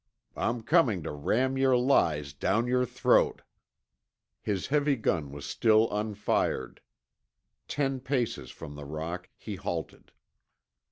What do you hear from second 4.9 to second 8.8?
gun was still unfired. Ten paces from